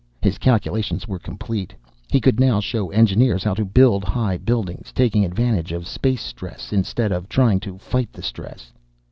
[0.19, 1.75] His calculations were complete.
[2.09, 6.73] He could now show engineers how to build high buildings, taking advantage of space stress
[6.73, 8.71] instead of trying to fight the stress.